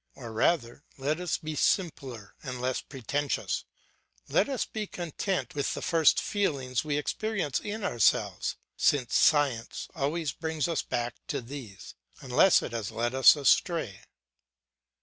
[0.15, 3.65] Or rather let us be simpler and less pretentious;
[4.29, 10.31] let us be content with the first feelings we experience in ourselves, since science always
[10.31, 13.99] brings us back to these, unless it has led us astray.